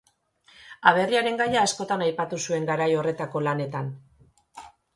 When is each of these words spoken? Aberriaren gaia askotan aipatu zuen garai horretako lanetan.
Aberriaren 0.91 1.37
gaia 1.41 1.59
askotan 1.65 2.03
aipatu 2.07 2.41
zuen 2.47 2.67
garai 2.73 2.89
horretako 3.03 3.45
lanetan. 3.51 3.95